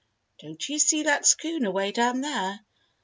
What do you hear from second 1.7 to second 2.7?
down there?